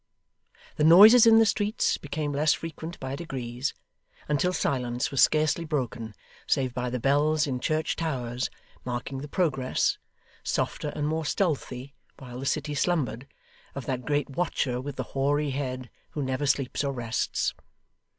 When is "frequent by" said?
2.53-3.15